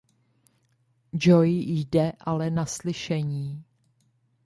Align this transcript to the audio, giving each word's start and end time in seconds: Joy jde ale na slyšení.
Joy 1.15 1.49
jde 1.51 2.11
ale 2.19 2.49
na 2.49 2.65
slyšení. 2.65 3.63